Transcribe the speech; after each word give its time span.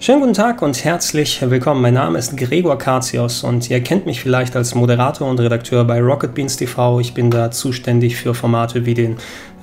Schönen 0.00 0.20
guten 0.20 0.34
Tag 0.34 0.62
und 0.62 0.84
herzlich 0.84 1.42
willkommen. 1.42 1.82
Mein 1.82 1.94
Name 1.94 2.20
ist 2.20 2.36
Gregor 2.36 2.78
Katios 2.78 3.42
und 3.42 3.68
ihr 3.68 3.82
kennt 3.82 4.06
mich 4.06 4.20
vielleicht 4.20 4.54
als 4.54 4.76
Moderator 4.76 5.28
und 5.28 5.40
Redakteur 5.40 5.84
bei 5.84 6.00
Rocket 6.00 6.36
Beans 6.36 6.56
TV. 6.56 7.00
Ich 7.00 7.14
bin 7.14 7.32
da 7.32 7.50
zuständig 7.50 8.14
für 8.14 8.32
Formate 8.32 8.86
wie 8.86 8.94
den 8.94 9.16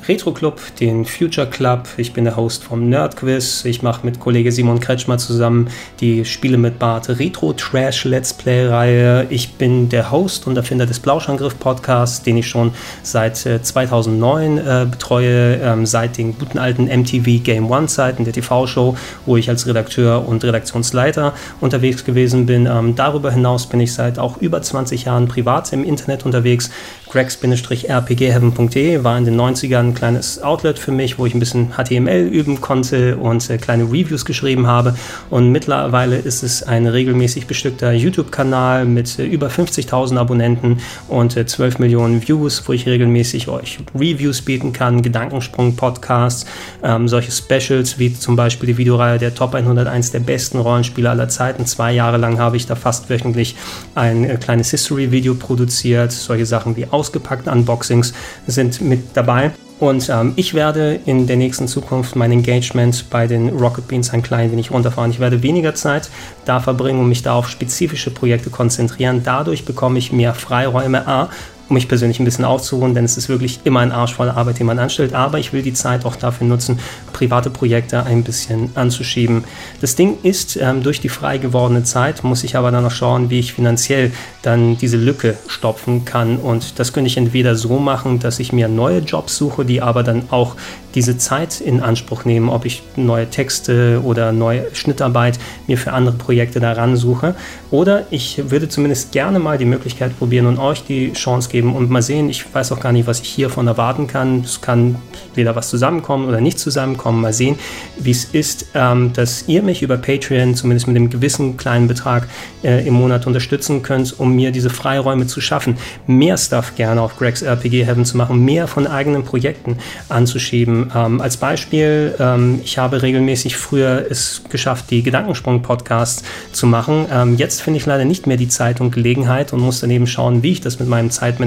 Retro 0.08 0.32
Club, 0.34 0.62
den 0.80 1.04
Future 1.04 1.48
Club. 1.48 1.88
Ich 1.98 2.14
bin 2.14 2.26
der 2.26 2.36
Host 2.36 2.64
vom 2.64 2.90
Nerd 2.90 3.16
Quiz. 3.16 3.66
Ich 3.66 3.82
mache 3.82 4.06
mit 4.06 4.20
Kollege 4.20 4.52
Simon 4.52 4.80
Kretschmer 4.80 5.18
zusammen 5.18 5.70
die 6.00 6.26
Spiele 6.26 6.58
mit 6.58 6.78
Bart 6.78 7.10
Retro 7.10 7.54
Trash 7.54 8.06
Let's 8.06 8.32
Play 8.32 8.68
Reihe. 8.68 9.26
Ich 9.32 9.56
bin 9.56 9.90
der 9.90 10.12
Host 10.12 10.46
und 10.46 10.58
Erfinder 10.58 10.86
des 10.86 11.00
Blauschangriff 11.00 11.58
Podcasts, 11.58 12.22
den 12.22 12.38
ich 12.38 12.48
schon 12.48 12.72
seit 13.02 13.38
2009 13.38 14.58
äh, 14.60 14.84
äh, 14.84 14.86
betreue, 14.86 15.56
ähm, 15.56 15.88
seit 15.88 16.20
den 16.20 16.38
guten 16.38 16.60
alten 16.60 16.86
MTV 16.86 17.44
Game 17.44 17.72
One 17.72 17.88
Zeiten 17.88 18.26
der 18.26 18.34
TV-Show, 18.34 18.96
wo 19.26 19.38
ich 19.38 19.50
als 19.50 19.66
Redakteur 19.66 20.28
und 20.28 20.44
Redaktionsleiter 20.44 21.34
unterwegs 21.62 22.06
gewesen 22.06 22.46
bin. 22.46 22.68
Ähm, 22.68 22.94
darüber 22.96 23.32
hinaus 23.32 23.68
bin 23.68 23.80
ich 23.80 23.94
seit 23.94 24.20
auch 24.20 24.38
über 24.38 24.62
20 24.62 25.06
Jahren 25.06 25.28
privat 25.28 25.74
im 25.74 25.84
Internet 25.84 26.26
unterwegs. 26.26 26.70
gregs-rpgheaven.de 27.10 29.04
war 29.04 29.18
in 29.18 29.26
den 29.26 29.40
90ern 29.40 29.95
ein 29.95 29.95
kleines 29.96 30.42
Outlet 30.42 30.78
für 30.78 30.92
mich, 30.92 31.18
wo 31.18 31.26
ich 31.26 31.34
ein 31.34 31.40
bisschen 31.40 31.74
HTML 31.78 32.28
üben 32.28 32.62
konnte 32.62 33.18
und 33.18 33.50
äh, 33.50 33.58
kleine 33.58 33.86
Reviews 33.86 34.26
geschrieben 34.26 34.68
habe. 34.68 34.96
Und 35.30 35.52
mittlerweile 35.52 36.18
ist 36.18 36.44
es 36.44 36.64
ein 36.64 36.88
regelmäßig 36.88 37.48
bestückter 37.48 37.92
YouTube-Kanal 37.92 38.86
mit 38.86 39.18
äh, 39.18 39.26
über 39.26 39.48
50.000 39.48 40.18
Abonnenten 40.18 40.78
und 41.08 41.36
äh, 41.38 41.46
12 41.46 41.80
Millionen 41.80 42.28
Views, 42.28 42.64
wo 42.68 42.74
ich 42.74 42.86
regelmäßig 42.86 43.48
euch 43.48 43.80
Reviews 43.96 44.42
bieten 44.42 44.74
kann, 44.74 45.02
Gedankensprung-Podcasts, 45.02 46.46
ähm, 46.84 47.08
solche 47.08 47.32
Specials 47.32 47.98
wie 47.98 48.14
zum 48.14 48.36
Beispiel 48.36 48.68
die 48.68 48.78
Videoreihe 48.78 49.18
der 49.18 49.34
Top 49.34 49.56
101 49.56 50.12
der 50.12 50.20
besten 50.20 50.60
Rollenspiele 50.60 51.10
aller 51.10 51.30
Zeiten. 51.30 51.66
Zwei 51.66 51.94
Jahre 51.94 52.18
lang 52.18 52.38
habe 52.40 52.58
ich 52.58 52.66
da 52.66 52.76
fast 52.76 53.10
wöchentlich 53.10 53.56
ein 53.96 54.24
äh, 54.26 54.38
kleines 54.38 54.72
History-Video 54.72 55.36
produziert. 55.36 56.12
Solche 56.12 56.46
Sachen 56.46 56.76
wie 56.76 56.88
ausgepackte 56.88 57.52
Unboxings 57.52 58.14
sind 58.48 58.82
mit 58.82 59.16
dabei. 59.16 59.52
Und 59.80 60.08
ähm, 60.10 60.34
ich 60.38 60.54
werde 60.54 61.00
in 61.06 61.28
der 61.28 61.36
nächsten 61.36 61.68
Zukunft 61.68 62.16
mein 62.16 62.32
Engagement 62.32 63.10
bei 63.10 63.28
den 63.28 63.50
Rocket 63.50 63.88
Beans 63.88 64.12
ein 64.12 64.24
klein 64.24 64.52
wenig 64.52 64.72
runterfahren. 64.72 65.12
Ich 65.12 65.20
werde 65.20 65.44
weniger 65.44 65.76
Zeit 65.76 66.10
da 66.46 66.62
verbringen 66.62 67.02
und 67.02 67.10
mich 67.10 67.24
da 67.24 67.34
auf 67.34 67.50
spezifische 67.50 68.10
Projekte 68.12 68.50
konzentrieren. 68.50 69.22
Dadurch 69.24 69.66
bekomme 69.66 70.00
ich 70.00 70.14
mehr 70.14 70.34
Freiräume 70.34 71.06
A 71.08 71.30
um 71.68 71.74
mich 71.74 71.88
persönlich 71.88 72.20
ein 72.20 72.26
bisschen 72.26 72.46
auszuruhen, 72.46 72.94
denn 72.94 73.06
es 73.06 73.18
ist 73.18 73.30
wirklich 73.30 73.60
immer 73.64 73.80
ein 73.80 73.92
Arsch 73.92 74.14
voller 74.14 74.38
Arbeit, 74.38 74.60
die 74.60 74.64
man 74.64 74.78
anstellt. 74.78 75.14
Aber 75.14 75.40
ich 75.40 75.52
will 75.52 75.62
die 75.62 75.74
Zeit 75.74 76.06
auch 76.06 76.16
dafür 76.16 76.46
nutzen, 76.46 76.80
private 77.12 77.50
Projekte 77.50 78.04
ein 78.04 78.24
bisschen 78.24 78.70
anzuschieben. 78.76 79.44
Das 79.82 79.96
Ding 79.96 80.18
ist, 80.22 80.58
ähm, 80.58 80.84
durch 80.84 81.00
die 81.00 81.10
frei 81.10 81.38
gewordene 81.38 81.84
Zeit 81.84 82.24
muss 82.24 82.44
ich 82.44 82.56
aber 82.56 82.72
dann 82.72 82.84
noch 82.84 82.92
schauen, 82.92 83.30
wie 83.30 83.40
ich 83.40 83.54
finanziell 83.54 84.12
dann 84.44 84.78
diese 84.78 84.98
Lücke 84.98 85.36
stopfen 85.48 86.06
kann. 86.06 86.38
Und 86.38 86.80
das 86.80 86.94
könnte 86.94 87.08
ich 87.08 87.18
entweder 87.18 87.56
so 87.56 87.80
machen, 87.80 88.20
dass 88.20 88.40
ich 88.40 88.54
mir 88.54 88.68
neue 88.68 89.00
Jobs 89.00 89.36
suche, 89.38 89.66
die 89.66 89.82
aber 89.82 90.04
dann 90.04 90.24
auch 90.30 90.56
diese 90.94 91.18
Zeit 91.18 91.60
in 91.60 91.82
Anspruch 91.82 92.24
nehmen, 92.26 92.48
ob 92.48 92.66
ich 92.66 92.84
neue 92.96 93.30
Texte 93.30 94.02
oder 94.04 94.32
neue 94.32 94.74
Schnittarbeit 94.74 95.38
mir 95.68 95.78
für 95.78 95.92
andere 95.92 96.16
Projekte 96.16 96.60
daran 96.60 96.96
suche. 96.96 97.36
Oder 97.70 98.06
ich 98.12 98.50
würde 98.50 98.70
zumindest 98.70 99.12
gerne 99.12 99.40
mal 99.40 99.58
die 99.58 99.66
Möglichkeit 99.66 100.18
probieren 100.18 100.46
und 100.46 100.58
euch 100.58 100.86
die 100.86 101.12
Chance 101.12 101.50
geben 101.50 101.55
und 101.64 101.90
mal 101.90 102.02
sehen, 102.02 102.30
ich 102.30 102.46
weiß 102.54 102.72
auch 102.72 102.80
gar 102.80 102.92
nicht, 102.92 103.08
was 103.08 103.22
ich 103.22 103.30
hiervon 103.30 103.68
erwarten 103.68 104.08
kann. 104.08 104.42
Es 104.42 104.62
kann 104.62 104.96
weder 105.34 105.56
was 105.56 105.70
zusammenkommen 105.70 106.28
oder 106.28 106.42
nicht 106.42 106.60
zusammenkommen. 106.60 107.22
Mal 107.22 107.34
sehen, 107.34 107.58
wie 107.98 108.12
es 108.12 108.26
ist, 108.26 108.68
ähm, 108.74 109.14
dass 109.14 109.46
ihr 109.48 109.64
mich 109.64 109.82
über 109.82 109.98
Patreon 109.98 110.56
zumindest 110.56 110.88
mit 110.88 110.96
einem 110.96 111.10
gewissen 111.10 111.58
kleinen 111.58 111.88
Betrag 111.88 112.28
äh, 112.64 112.86
im 112.86 112.96
Monat 112.96 113.28
unterstützen 113.28 113.82
könnt, 113.82 114.20
um 114.20 114.36
mir 114.36 114.52
diese 114.52 114.70
Freiräume 114.70 115.28
zu 115.28 115.42
schaffen, 115.42 115.78
mehr 116.08 116.38
Stuff 116.38 116.76
gerne 116.76 117.02
auf 117.02 117.18
Gregs 117.18 117.42
RPG 117.42 117.86
Heaven 117.86 118.06
zu 118.06 118.18
machen, 118.18 118.44
mehr 118.44 118.68
von 118.68 118.88
eigenen 118.88 119.24
Projekten 119.24 119.78
anzuschieben, 120.10 120.92
ähm, 120.96 121.22
als 121.22 121.38
Beispiel, 121.38 122.16
ähm, 122.20 122.60
ich 122.64 122.78
habe 122.78 123.02
regelmäßig 123.02 123.56
früher 123.56 124.06
es 124.10 124.42
geschafft, 124.50 124.92
die 124.92 125.04
Gedankensprung-Podcasts 125.04 126.24
zu 126.52 126.68
machen. 126.68 127.06
Ähm, 127.12 127.36
jetzt 127.38 127.62
finde 127.62 127.80
ich 127.80 127.86
leider 127.86 128.06
nicht 128.06 128.28
mehr 128.28 128.38
die 128.38 128.48
Zeit 128.48 128.82
und 128.82 128.92
Gelegenheit 128.92 129.54
und 129.54 129.62
muss 129.62 129.80
daneben 129.80 130.08
schauen, 130.08 130.44
wie 130.44 130.52
ich 130.52 130.62
das 130.62 130.80
mit 130.80 130.90
meinem 130.90 131.12
Zeitmanagement 131.12 131.45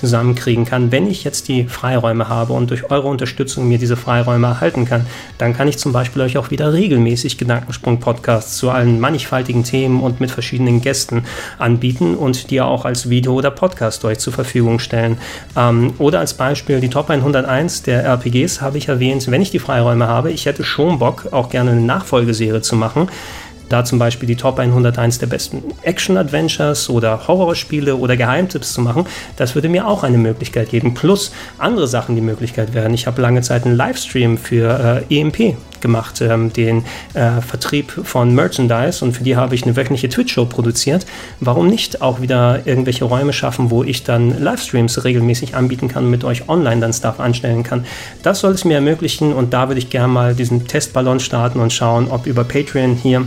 zusammenkriegen 0.00 0.64
kann. 0.64 0.92
Wenn 0.92 1.06
ich 1.06 1.24
jetzt 1.24 1.48
die 1.48 1.64
Freiräume 1.64 2.28
habe 2.28 2.52
und 2.52 2.70
durch 2.70 2.90
eure 2.90 3.08
Unterstützung 3.08 3.68
mir 3.68 3.78
diese 3.78 3.96
Freiräume 3.96 4.46
erhalten 4.46 4.84
kann, 4.84 5.06
dann 5.38 5.56
kann 5.56 5.68
ich 5.68 5.78
zum 5.78 5.92
Beispiel 5.92 6.22
euch 6.22 6.38
auch 6.38 6.50
wieder 6.50 6.72
regelmäßig 6.72 7.38
Gedankensprung-Podcasts 7.38 8.56
zu 8.56 8.70
allen 8.70 9.00
mannigfaltigen 9.00 9.64
Themen 9.64 10.00
und 10.00 10.20
mit 10.20 10.30
verschiedenen 10.30 10.80
Gästen 10.80 11.24
anbieten 11.58 12.14
und 12.14 12.50
die 12.50 12.60
auch 12.60 12.84
als 12.84 13.10
Video 13.10 13.34
oder 13.34 13.50
Podcast 13.50 14.04
euch 14.04 14.18
zur 14.18 14.32
Verfügung 14.32 14.78
stellen. 14.78 15.18
Ähm, 15.56 15.94
oder 15.98 16.20
als 16.20 16.34
Beispiel 16.34 16.80
die 16.80 16.90
Top 16.90 17.10
101 17.10 17.82
der 17.82 18.04
RPGs 18.04 18.60
habe 18.60 18.78
ich 18.78 18.88
erwähnt, 18.88 19.30
wenn 19.30 19.42
ich 19.42 19.50
die 19.50 19.58
Freiräume 19.58 20.08
habe, 20.08 20.30
ich 20.30 20.46
hätte 20.46 20.64
schon 20.64 20.98
Bock, 20.98 21.28
auch 21.32 21.50
gerne 21.50 21.72
eine 21.72 21.80
Nachfolgeserie 21.80 22.62
zu 22.62 22.76
machen. 22.76 23.08
Da 23.68 23.84
zum 23.84 23.98
Beispiel 23.98 24.26
die 24.26 24.36
Top 24.36 24.58
101 24.58 25.18
der 25.18 25.26
besten 25.26 25.62
Action-Adventures 25.82 26.88
oder 26.88 27.26
Horrorspiele 27.26 27.96
oder 27.96 28.16
Geheimtipps 28.16 28.72
zu 28.72 28.80
machen, 28.80 29.06
das 29.36 29.54
würde 29.54 29.68
mir 29.68 29.86
auch 29.86 30.02
eine 30.02 30.18
Möglichkeit 30.18 30.70
geben. 30.70 30.94
Plus 30.94 31.32
andere 31.58 31.88
Sachen, 31.88 32.14
die 32.14 32.20
Möglichkeit 32.20 32.74
werden. 32.74 32.94
Ich 32.94 33.06
habe 33.06 33.20
lange 33.20 33.42
Zeit 33.42 33.64
einen 33.64 33.76
Livestream 33.76 34.38
für 34.38 35.02
äh, 35.08 35.20
EMP 35.20 35.56
gemacht, 35.80 36.20
ähm, 36.20 36.52
den 36.52 36.84
äh, 37.14 37.40
Vertrieb 37.40 37.92
von 38.04 38.34
Merchandise 38.34 39.04
und 39.04 39.12
für 39.12 39.22
die 39.22 39.36
habe 39.36 39.54
ich 39.54 39.64
eine 39.64 39.76
wöchentliche 39.76 40.08
Twitch-Show 40.08 40.46
produziert. 40.46 41.06
Warum 41.40 41.68
nicht 41.68 42.02
auch 42.02 42.20
wieder 42.20 42.66
irgendwelche 42.66 43.04
Räume 43.04 43.32
schaffen, 43.32 43.70
wo 43.70 43.84
ich 43.84 44.04
dann 44.04 44.42
Livestreams 44.42 45.04
regelmäßig 45.04 45.54
anbieten 45.54 45.88
kann 45.88 46.04
und 46.04 46.10
mit 46.10 46.24
euch 46.24 46.48
online 46.48 46.80
dann 46.80 46.92
Stuff 46.92 47.20
anstellen 47.20 47.62
kann? 47.62 47.84
Das 48.22 48.40
soll 48.40 48.52
es 48.52 48.64
mir 48.64 48.74
ermöglichen 48.74 49.32
und 49.32 49.52
da 49.52 49.68
würde 49.68 49.78
ich 49.78 49.90
gerne 49.90 50.12
mal 50.12 50.34
diesen 50.34 50.66
Testballon 50.66 51.20
starten 51.20 51.60
und 51.60 51.72
schauen, 51.72 52.08
ob 52.10 52.26
über 52.26 52.44
Patreon 52.44 52.94
hier 52.94 53.26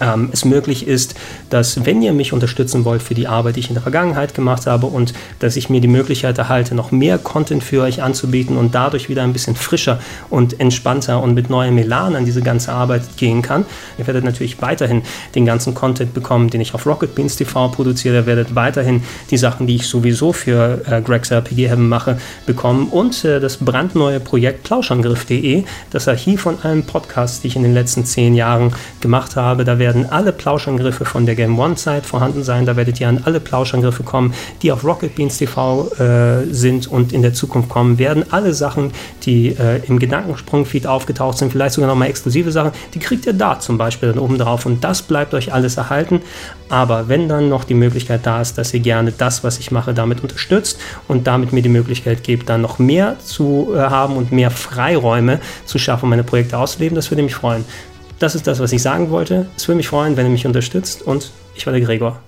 ähm, 0.00 0.30
es 0.32 0.44
möglich 0.44 0.86
ist, 0.86 1.14
dass 1.50 1.84
wenn 1.86 2.02
ihr 2.02 2.12
mich 2.12 2.32
unterstützen 2.32 2.84
wollt 2.84 3.02
für 3.02 3.14
die 3.14 3.26
Arbeit, 3.26 3.56
die 3.56 3.60
ich 3.60 3.68
in 3.68 3.74
der 3.74 3.82
Vergangenheit 3.82 4.34
gemacht 4.34 4.66
habe 4.66 4.86
und 4.86 5.14
dass 5.38 5.56
ich 5.56 5.70
mir 5.70 5.80
die 5.80 5.88
Möglichkeit 5.88 6.38
erhalte, 6.38 6.74
noch 6.74 6.90
mehr 6.90 7.18
Content 7.18 7.62
für 7.62 7.82
euch 7.82 8.02
anzubieten 8.02 8.56
und 8.56 8.74
dadurch 8.74 9.08
wieder 9.08 9.22
ein 9.22 9.32
bisschen 9.32 9.56
frischer 9.56 9.98
und 10.30 10.60
entspannter 10.60 11.22
und 11.22 11.34
mit 11.34 11.50
neuem 11.50 11.78
Elan 11.78 12.16
an 12.16 12.24
diese 12.24 12.42
ganze 12.42 12.72
Arbeit 12.72 13.16
gehen 13.16 13.42
kann. 13.42 13.64
Ihr 13.98 14.06
werdet 14.06 14.24
natürlich 14.24 14.60
weiterhin 14.60 15.02
den 15.34 15.46
ganzen 15.46 15.74
Content 15.74 16.14
bekommen, 16.14 16.50
den 16.50 16.60
ich 16.60 16.74
auf 16.74 16.86
Rocket 16.86 17.14
Beans 17.14 17.36
TV 17.36 17.68
produziere. 17.68 18.16
Ihr 18.16 18.26
werdet 18.26 18.54
weiterhin 18.54 19.02
die 19.30 19.38
Sachen, 19.38 19.66
die 19.66 19.76
ich 19.76 19.86
sowieso 19.86 20.32
für 20.32 20.82
äh, 20.86 21.00
Greg's 21.00 21.30
RPG 21.30 21.68
Heaven 21.68 21.88
mache, 21.88 22.18
bekommen 22.46 22.88
und 22.88 23.24
äh, 23.24 23.40
das 23.40 23.58
brandneue 23.58 24.20
Projekt 24.20 24.64
Plauschangriff.de, 24.64 25.64
das 25.90 26.08
Archiv 26.08 26.42
von 26.42 26.58
allen 26.62 26.84
Podcasts, 26.84 27.40
die 27.40 27.48
ich 27.48 27.56
in 27.56 27.62
den 27.62 27.74
letzten 27.74 28.04
zehn 28.04 28.34
Jahren 28.34 28.72
gemacht 29.00 29.36
habe. 29.36 29.64
Da 29.64 29.78
werden 29.86 30.10
alle 30.10 30.32
Plauschangriffe 30.32 31.04
von 31.04 31.26
der 31.26 31.36
Game 31.36 31.56
One-Zeit 31.60 32.06
vorhanden 32.06 32.42
sein. 32.42 32.66
Da 32.66 32.74
werdet 32.74 33.00
ihr 33.00 33.08
an 33.08 33.20
alle 33.24 33.38
Plauschangriffe 33.38 34.02
kommen, 34.02 34.34
die 34.60 34.72
auf 34.72 34.82
Rocket 34.82 35.14
Beans 35.14 35.38
TV 35.38 35.88
äh, 35.92 36.52
sind 36.52 36.88
und 36.88 37.12
in 37.12 37.22
der 37.22 37.34
Zukunft 37.34 37.68
kommen 37.68 37.96
werden. 37.96 38.24
Alle 38.32 38.52
Sachen, 38.52 38.90
die 39.22 39.50
äh, 39.50 39.80
im 39.86 40.00
Gedankensprung-Feed 40.00 40.88
aufgetaucht 40.88 41.38
sind, 41.38 41.52
vielleicht 41.52 41.76
sogar 41.76 41.88
nochmal 41.88 42.08
exklusive 42.08 42.50
Sachen, 42.50 42.72
die 42.94 42.98
kriegt 42.98 43.26
ihr 43.26 43.32
da 43.32 43.60
zum 43.60 43.78
Beispiel 43.78 44.08
dann 44.08 44.18
oben 44.18 44.38
drauf 44.38 44.66
und 44.66 44.82
das 44.82 45.02
bleibt 45.02 45.34
euch 45.34 45.52
alles 45.52 45.76
erhalten. 45.76 46.20
Aber 46.68 47.06
wenn 47.06 47.28
dann 47.28 47.48
noch 47.48 47.62
die 47.62 47.74
Möglichkeit 47.74 48.26
da 48.26 48.40
ist, 48.40 48.58
dass 48.58 48.74
ihr 48.74 48.80
gerne 48.80 49.12
das, 49.12 49.44
was 49.44 49.60
ich 49.60 49.70
mache, 49.70 49.94
damit 49.94 50.20
unterstützt 50.20 50.80
und 51.06 51.28
damit 51.28 51.52
mir 51.52 51.62
die 51.62 51.68
Möglichkeit 51.68 52.24
gebt, 52.24 52.48
dann 52.48 52.60
noch 52.60 52.80
mehr 52.80 53.20
zu 53.20 53.72
äh, 53.72 53.78
haben 53.78 54.16
und 54.16 54.32
mehr 54.32 54.50
Freiräume 54.50 55.38
zu 55.64 55.78
schaffen, 55.78 56.08
meine 56.08 56.24
Projekte 56.24 56.58
auszuleben, 56.58 56.96
das 56.96 57.08
würde 57.12 57.22
mich 57.22 57.36
freuen. 57.36 57.64
Das 58.18 58.34
ist 58.34 58.46
das, 58.46 58.60
was 58.60 58.72
ich 58.72 58.80
sagen 58.82 59.10
wollte. 59.10 59.46
Es 59.56 59.68
würde 59.68 59.76
mich 59.76 59.88
freuen, 59.88 60.16
wenn 60.16 60.26
ihr 60.26 60.32
mich 60.32 60.46
unterstützt 60.46 61.02
und 61.02 61.30
ich 61.54 61.66
war 61.66 61.72
der 61.72 61.82
Gregor. 61.82 62.20